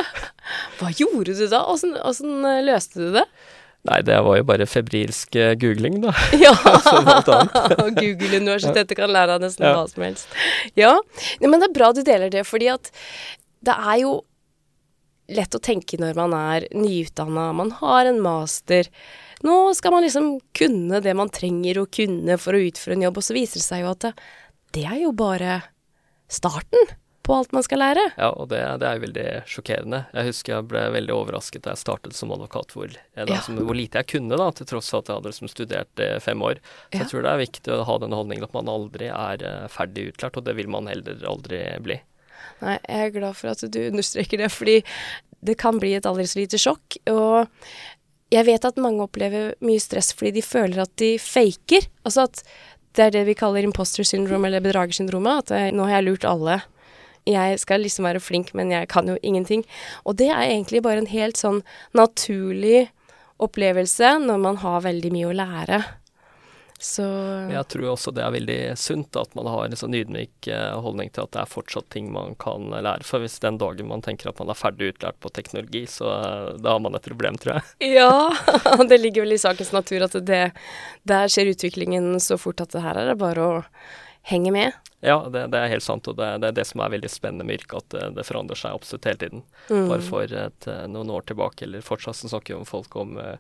[0.81, 1.65] hva gjorde du da?
[1.69, 2.35] Åssen
[2.67, 3.27] løste du det?
[3.87, 6.15] Nei, det var jo bare febrilsk uh, googling, da.
[6.45, 6.55] Ja!
[8.01, 9.77] Google-universitetet kan lære av nesten ja.
[9.77, 10.35] hva som helst.
[10.79, 10.97] Ja,
[11.45, 12.91] men det er bra du deler det, fordi at
[13.65, 14.19] det er jo
[15.35, 18.89] lett å tenke når man er nyutdanna, man har en master.
[19.45, 23.21] Nå skal man liksom kunne det man trenger å kunne for å utføre en jobb,
[23.21, 24.15] og så viser det seg jo at det,
[24.75, 25.61] det er jo bare
[26.33, 26.97] starten
[27.29, 28.03] på alt man skal lære.
[28.17, 30.01] Ja, og det, det er jo veldig sjokkerende.
[30.17, 33.41] Jeg husker jeg ble veldig overrasket da jeg startet som advokat, hvor, da, ja.
[33.45, 36.15] som, hvor lite jeg kunne, da, til tross for at jeg hadde liksom studert eh,
[36.25, 36.63] fem år.
[36.63, 37.03] Så ja.
[37.03, 40.07] jeg tror det er viktig å ha den holdningen at man aldri er eh, ferdig
[40.15, 41.99] utlært, og det vil man heller aldri bli.
[42.65, 44.79] Nei, jeg er glad for at du understreker det, fordi
[45.45, 46.97] det kan bli et aldri så lite sjokk.
[47.13, 47.45] Og
[48.33, 51.87] jeg vet at mange opplever mye stress fordi de føler at de faker.
[52.09, 52.43] Altså at
[52.97, 55.53] det er det vi kaller imposter syndrome eller bedragersyndromet.
[55.53, 56.59] At nå har jeg lurt alle
[57.29, 59.65] jeg skal liksom være flink, men jeg kan jo ingenting.
[60.05, 61.63] Og det er egentlig bare en helt sånn
[61.97, 62.89] naturlig
[63.39, 65.83] opplevelse når man har veldig mye å lære.
[66.79, 67.03] Så
[67.51, 71.11] Jeg tror også det er veldig sunt at man har en sånn ydmyk eh, holdning
[71.11, 73.03] til at det er fortsatt ting man kan lære.
[73.07, 76.53] For hvis den dagen man tenker at man er ferdig utlært på teknologi, så uh,
[76.55, 77.67] da har man et problem, tror jeg.
[77.99, 78.31] Ja,
[78.91, 80.45] det ligger vel i sakens natur at det,
[81.09, 83.59] der skjer utviklingen så fort at det her er det bare å
[84.29, 84.77] henge med.
[85.01, 87.47] Ja, det, det, er helt sant, og det, det, er det som er veldig spennende
[87.47, 89.45] med yrket, at det, det, forandrer seg absolutt hele tiden.
[89.69, 89.85] Mm.
[89.93, 93.37] Bare for et, eh, noen år tilbake, eller fortsatt så snakker jo folk om uh,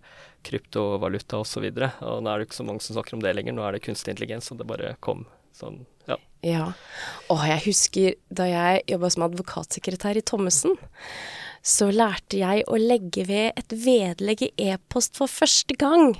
[0.46, 1.66] kryptovaluta osv.
[1.66, 3.66] Og, så og nå er det ikke så mange som snakker om det lenger, nå
[3.66, 6.18] er det kunstig intelligens, og det bare kom sånn, ja.
[6.46, 6.66] Ja.
[7.32, 10.78] Og jeg husker da jeg jobba som advokatsekretær i Thommessen
[11.68, 16.14] så lærte jeg å legge ved et vedlegg i e-post for første gang.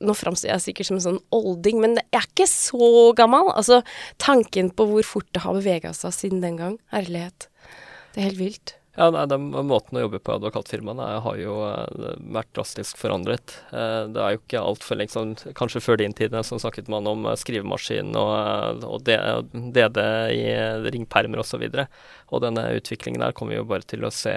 [0.00, 3.52] Nå framstår jeg sikkert som en sånn olding, men jeg er ikke så gammel.
[3.52, 3.82] Altså,
[4.22, 6.78] tanken på hvor fort det har bevega seg siden den gang.
[6.94, 7.50] Herlighet.
[8.14, 8.77] Det er helt vilt.
[8.98, 13.54] Ja, nei, den Måten å jobbe på i advokatfirmaene har jo uh, vært drastisk forandret.
[13.70, 17.06] Uh, det er jo ikke altfor lenge sånn, Kanskje før din tid så snakket man
[17.06, 20.02] om uh, skrivemaskin og, og DD
[20.34, 20.42] i
[20.90, 21.62] ringpermer osv.
[21.62, 21.86] Og, så
[22.34, 24.34] og denne utviklingen der kommer jo bare til å se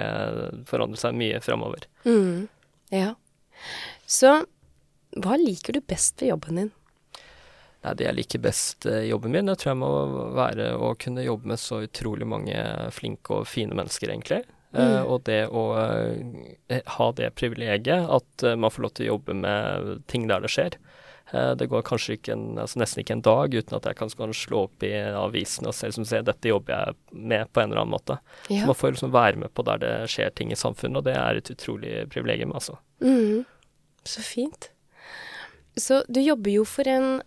[0.70, 1.88] forandre seg mye framover.
[2.06, 2.46] Mm,
[2.94, 3.16] ja.
[4.06, 4.36] Så
[5.18, 6.72] hva liker du best ved jobben din?
[7.82, 9.92] Nei, Det jeg liker best i jobben min, det tror jeg må
[10.36, 12.58] være å kunne jobbe med så utrolig mange
[12.94, 14.44] flinke og fine mennesker, egentlig.
[14.72, 14.80] Mm.
[14.80, 19.10] Uh, og det å uh, ha det privilegiet at uh, man får lov til å
[19.10, 20.78] jobbe med ting der det skjer.
[21.32, 24.34] det går kanskje ikke en, altså nesten ikke en dag uten at jeg kan, kan
[24.36, 27.80] slå opp i avisen og se, liksom, se dette jobber jeg med på en eller
[27.80, 28.18] annen måte.
[28.50, 28.64] Ja.
[28.64, 31.14] Så man får liksom være med på der det skjer ting i samfunnet, og det
[31.16, 32.76] er et utrolig privilegium, altså.
[33.00, 33.46] Mm.
[34.04, 34.68] Så fint.
[35.80, 37.22] Så du jobber jo for en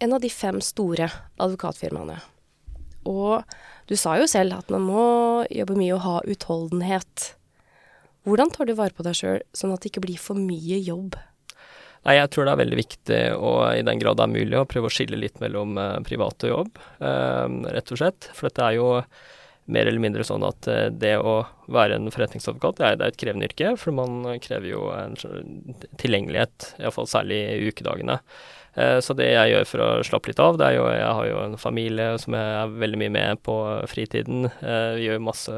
[0.00, 1.10] en av de fem store
[1.40, 2.18] advokatfirmaene.
[3.08, 3.44] Og
[3.88, 5.04] du sa jo selv at man må
[5.52, 7.32] jobbe mye og ha utholdenhet.
[8.28, 11.16] Hvordan tar du vare på deg sjøl, sånn at det ikke blir for mye jobb?
[12.06, 14.68] Nei, Jeg tror det er veldig viktig, og i den grad det er mulig, å
[14.68, 17.44] prøve å skille litt mellom uh, privat og jobb, uh,
[17.76, 18.30] rett og slett.
[18.36, 18.86] For dette er jo
[19.70, 23.50] mer eller mindre sånn at uh, det å være en forretningsadvokat, det er, et krevende
[23.50, 23.74] yrke.
[23.80, 25.18] For man krever jo en
[26.00, 28.16] tilgjengelighet, iallfall særlig i ukedagene.
[28.78, 31.26] Eh, så det jeg gjør for å slappe litt av, det er jo Jeg har
[31.26, 33.56] jo en familie som jeg er veldig mye med på
[33.90, 34.46] fritiden.
[34.46, 35.54] Eh, vi gjør masse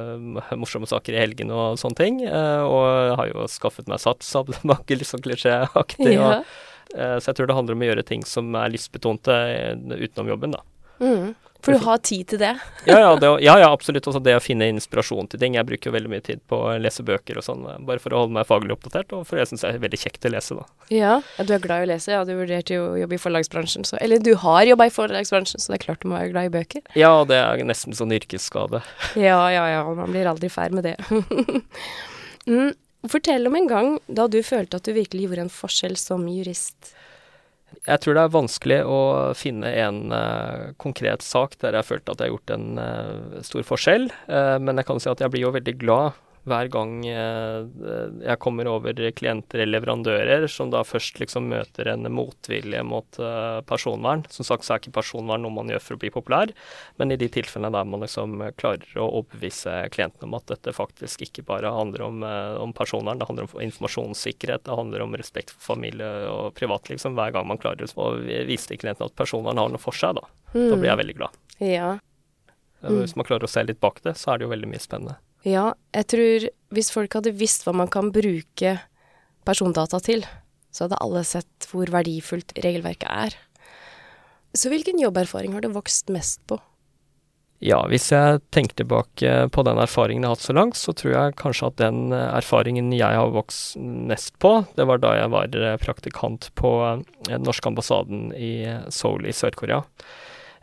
[0.57, 2.22] morsomme saker i helgene og sånne ting.
[2.25, 6.16] Eh, og jeg har jo skaffet meg sats, abonnement, litt sånn klisjéaktig.
[6.16, 6.42] Ja.
[6.92, 9.33] Så jeg tror det handler om å gjøre ting som er lystbetonte
[9.94, 10.61] utenom jobben, da.
[11.01, 11.31] Mm.
[11.62, 12.53] For du har tid til det?
[12.90, 14.07] ja, ja, det, ja, ja, absolutt.
[14.11, 15.55] Også det å finne inspirasjon til ting.
[15.55, 18.25] Jeg bruker jo veldig mye tid på å lese bøker og sånn, bare for å
[18.25, 20.66] holde meg faglig oppdatert, og for jeg syns det er veldig kjekt å lese, da.
[20.92, 22.25] Ja, du er glad i å lese, ja.
[22.27, 25.72] Du vurderte jo å jobbe i forlagsbransjen, så Eller du har jobba i forlagsbransjen, så
[25.72, 26.83] det er klart du må være glad i bøker.
[26.98, 28.83] Ja, det er nesten sånn yrkesskade.
[29.29, 29.85] ja, ja, ja.
[30.03, 30.96] Man blir aldri ferdig med det.
[32.51, 32.75] mm,
[33.12, 36.90] fortell om en gang da du følte at du virkelig gjorde en forskjell som jurist.
[37.87, 38.99] Jeg tror det er vanskelig å
[39.39, 43.67] finne en uh, konkret sak der jeg følte at jeg har gjort en uh, stor
[43.67, 47.61] forskjell, uh, men jeg kan si at jeg blir jo veldig glad hver gang eh,
[48.25, 53.61] jeg kommer over klienter eller leverandører som da først liksom møter en motvilje mot eh,
[53.69, 54.25] personvern.
[54.33, 56.51] Som sagt så er ikke personvern noe man gjør for å bli populær,
[56.99, 61.29] men i de tilfellene der man liksom klarer å overbevise klientene om at dette faktisk
[61.29, 65.55] ikke bare handler om, eh, om personvern, det handler om informasjonssikkerhet, det handler om respekt
[65.55, 68.13] for familie og privatliv, liksom, hver gang man klarer å
[68.49, 70.27] vise til klientene at personvern har noe for seg, da.
[70.57, 70.71] Mm.
[70.73, 71.43] Da blir jeg veldig glad.
[71.63, 71.93] Ja.
[72.83, 72.97] Mm.
[72.99, 75.23] Hvis man klarer å se litt bak det, så er det jo veldig mye spennende.
[75.43, 78.77] Ja, jeg tror hvis folk hadde visst hva man kan bruke
[79.47, 80.25] persondata til,
[80.73, 83.35] så hadde alle sett hvor verdifullt regelverket er.
[84.55, 86.61] Så hvilken jobberfaring har du vokst mest på?
[87.63, 91.13] Ja, hvis jeg tenker tilbake på den erfaringen jeg har hatt så langt, så tror
[91.15, 95.55] jeg kanskje at den erfaringen jeg har vokst mest på, det var da jeg var
[95.83, 96.73] praktikant på
[97.29, 99.85] den norske ambassaden i Seoul i Sør-Korea.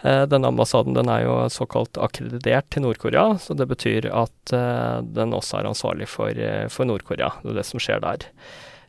[0.01, 4.99] Eh, denne ambassaden den er jo såkalt akkreditert til Nord-Korea, så det betyr at eh,
[5.03, 7.33] den også er ansvarlig for, eh, for Nord-Korea.
[7.43, 8.29] Er det som skjer der.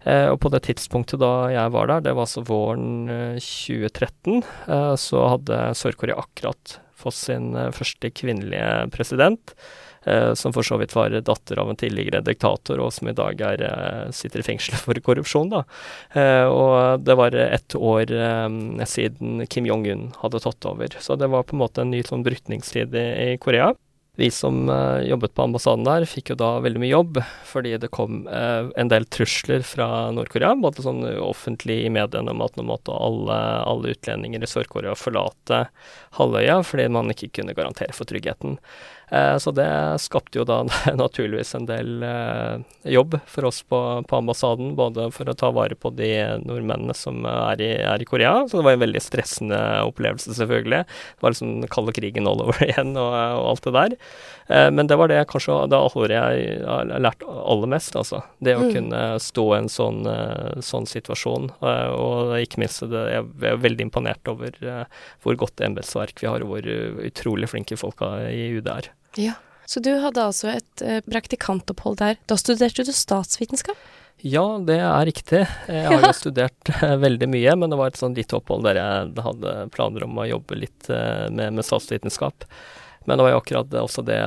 [0.01, 4.39] Og på det tidspunktet da jeg var der, det var altså våren 2013,
[4.97, 9.53] så hadde Sør-Korea akkurat fått sin første kvinnelige president.
[10.05, 13.41] Eh, som for så vidt var datter av en tidligere diktator, og som i dag
[13.45, 15.53] er, eh, sitter i fengsel for korrupsjon.
[15.53, 15.65] Da.
[16.17, 18.15] Eh, og det var ett år
[18.89, 20.97] siden Kim Jong-un hadde tatt over.
[21.01, 23.75] Så det var på en måte en ny sånn brytningstid i, i Korea.
[24.21, 27.89] Vi som uh, jobbet på ambassaden der, fikk jo da veldig mye jobb, fordi det
[27.95, 32.67] kom uh, en del trusler fra Nord-Korea, både sånn offentlig i mediene om at nå
[32.69, 35.63] måtte alle, alle utlendinger i Sør-Korea forlate
[36.19, 38.59] halvøya fordi man ikke kunne garantere for tryggheten.
[39.11, 39.69] Uh, så det
[40.03, 40.63] skapte jo da
[40.95, 42.05] naturligvis en del
[42.87, 46.11] jobb for oss på, på, ambassaden, både for å ta vare på de
[46.45, 50.85] nordmennene som er i, er i, Korea, så det var en veldig stressende opplevelse, selvfølgelig.
[50.87, 53.99] Det var liksom kalde krigen all over igjen og, og alt det der.
[54.51, 58.23] Eh, men det var det kanskje det året jeg har lært aller mest, altså.
[58.43, 58.71] Det å mm.
[58.75, 61.53] kunne stå i en sånn, eh, sånn situasjon.
[61.63, 64.57] Eh, og ikke minst det, jeg er veldig imponert over
[65.23, 66.73] hvor godt embetsverk vi har, og hvor
[67.07, 68.91] utrolig flinke folka i UD er.
[69.19, 69.39] Ja.
[69.71, 72.17] Så du hadde altså et praktikantopphold der.
[72.27, 73.79] Da studerte du statsvitenskap?
[74.27, 75.45] Ja, det er riktig.
[75.71, 79.25] Jeg har jo studert veldig mye, men det var et sånn lite opphold der jeg
[79.25, 82.45] hadde planer om å jobbe litt med, med statsvitenskap.
[83.11, 84.19] Men det var jo akkurat også det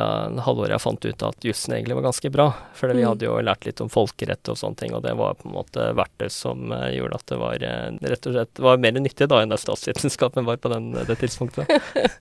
[0.44, 2.48] halvåret jeg fant ut at jussen egentlig var ganske bra.
[2.76, 3.08] For vi mm.
[3.08, 5.86] hadde jo lært litt om folkerett og sånne ting, og det var på en måte
[5.96, 9.40] verktøy som uh, gjorde at det var uh, rett og slett var mer nyttig da
[9.40, 11.72] enn det statsvitenskapen var på den, det tidspunktet.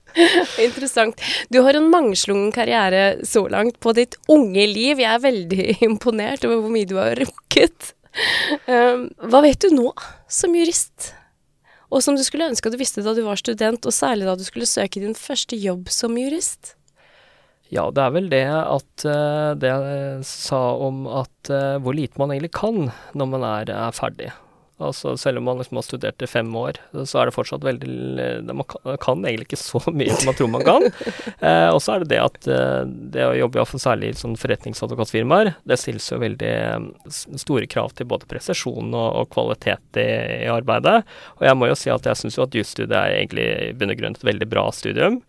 [0.69, 1.19] Interessant.
[1.51, 5.03] Du har en mangslungen karriere så langt på ditt unge liv.
[5.03, 7.91] Jeg er veldig imponert over hvor mye du har rukket.
[8.71, 9.91] Um, hva vet du nå
[10.31, 11.11] som jurist?
[11.93, 14.37] Og som du skulle ønske at du visste da du var student, og særlig da
[14.39, 16.75] du skulle søke din første jobb som jurist?
[17.73, 22.19] Ja, det er vel det at uh, det jeg sa om at uh, hvor lite
[22.21, 24.33] man egentlig kan når man er, er ferdig.
[24.83, 28.53] Altså Selv om man liksom har studert i fem år, så er det fortsatt veldig
[28.53, 30.89] Man kan, kan egentlig ikke så mye som man tror man kan.
[31.43, 34.35] Eh, og så er det det at eh, det å jobbe iallfall særlig i sånn
[34.39, 40.07] forretningsadvokatfirmaer, det stilles jo veldig eh, store krav til både presisjon og, og kvalitet i,
[40.45, 41.01] i, arbeidet.
[41.39, 43.91] Og jeg må jo si at jeg syns jo at jusstudiet er egentlig i bunn
[43.91, 45.19] og grunn et veldig bra studium.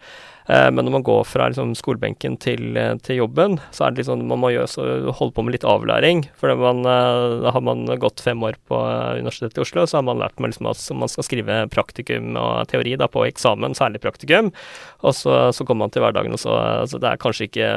[0.47, 4.03] Eh, men når man går fra liksom, skolebenken til, eh, til, jobben, så er det
[4.03, 6.25] liksom, man må gjøre, holde på med litt avlæring.
[6.41, 8.81] For man, eh, da har man gått fem år på
[9.21, 12.97] Universitetet i Oslo, så har man lært liksom, at man skal skrive praktikum og teori
[13.01, 14.53] da, på eksamen, særlig praktikum.
[15.01, 16.53] Og så, så kommer man til hverdagen, og så
[16.85, 17.71] altså, Det er kanskje ikke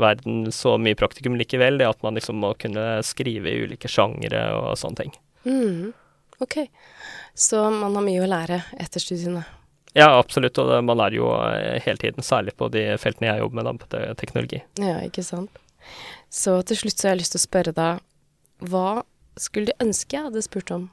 [0.00, 4.48] verden så mye praktikum likevel, det at man liksom må kunne skrive i ulike sjangere
[4.56, 5.14] og sånne ting.
[5.44, 5.92] Mm,
[6.40, 6.64] ok.
[7.36, 9.44] Så man har mye å lære etter studiene?
[9.96, 13.56] Ja, absolutt, og man lærer jo eh, hele tiden, særlig på de feltene jeg jobber
[13.56, 14.60] med, da, på teknologi.
[14.82, 15.62] Ja, ikke sant.
[16.32, 18.04] Så til slutt så har jeg lyst til å spørre deg,
[18.68, 18.90] hva
[19.40, 20.86] skulle du ønske jeg hadde spurt om?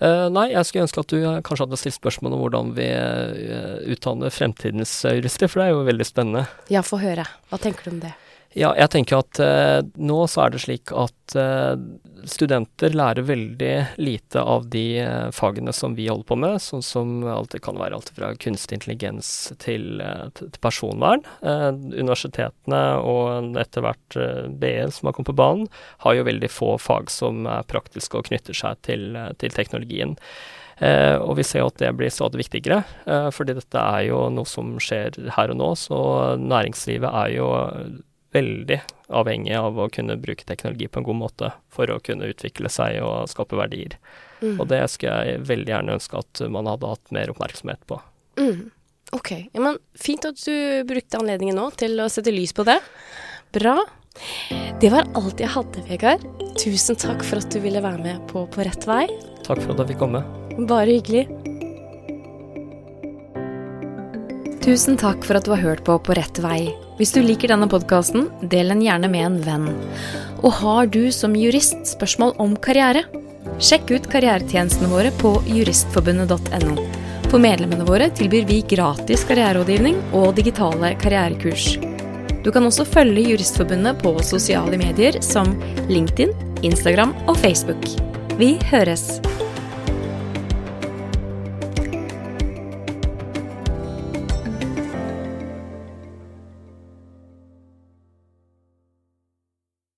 [0.00, 3.82] Uh, nei, jeg skulle ønske at du kanskje hadde stilt spørsmål om hvordan vi uh,
[3.92, 6.46] utdanner fremtidens jurister, for det er jo veldig spennende.
[6.72, 7.26] Ja, få høre.
[7.50, 8.14] Hva tenker du om det?
[8.56, 11.36] Ja, jeg tenker at uh, nå så er det slik at
[12.28, 17.12] studenter lærer veldig lite av de uh, fagene som vi holder på med, sånn som
[17.28, 19.30] alltid kan være alt fra kunstig intelligens
[19.62, 20.02] til,
[20.36, 21.24] til personvern.
[21.42, 24.16] universitetene og etter hvert
[24.60, 25.68] BE som har kommet på banen,
[26.04, 30.16] har jo veldig få fag som er praktiske og knytter seg til, til teknologien.
[30.80, 34.22] Eh, og vi ser jo at det blir stadig viktigere, eh, fordi dette er jo
[34.32, 35.72] noe som skjer her og nå.
[35.76, 35.98] Så
[36.40, 37.50] næringslivet er jo
[38.34, 42.70] veldig avhengig av å kunne bruke teknologi på en god måte for å kunne utvikle
[42.70, 43.96] seg og skape verdier.
[44.40, 44.58] Mm.
[44.60, 48.00] Og det skulle jeg veldig gjerne ønske at man hadde hatt mer oppmerksomhet på.
[48.40, 48.70] Mm.
[49.16, 49.32] Ok.
[49.50, 52.78] Ja, men fint at du brukte anledningen nå til å sette lys på det.
[53.56, 53.80] Bra.
[54.80, 56.24] Det var alt jeg hadde, Vegard.
[56.58, 59.06] Tusen takk for at du ville være med på På rett vei.
[59.46, 60.24] Takk for at jeg fikk komme.
[60.70, 61.49] Bare hyggelig.
[64.60, 66.68] Tusen takk for at du har hørt på På rett vei.
[66.98, 69.68] Hvis du liker denne podkasten, del den gjerne med en venn.
[70.44, 73.06] Og har du som jurist spørsmål om karriere?
[73.56, 76.76] Sjekk ut karrieretjenestene våre på juristforbundet.no.
[77.30, 81.78] For medlemmene våre tilbyr vi gratis karriererådgivning og digitale karrierekurs.
[82.44, 85.52] Du kan også følge Juristforbundet på sosiale medier som
[85.88, 86.32] LinkedIn,
[86.64, 87.84] Instagram og Facebook.
[88.40, 89.20] Vi høres!